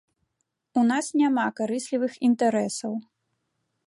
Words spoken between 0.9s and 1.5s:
нас няма